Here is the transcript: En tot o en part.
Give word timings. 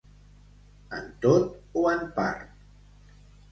En 1.01 1.11
tot 1.27 1.53
o 1.83 1.85
en 1.93 2.03
part. 2.19 3.15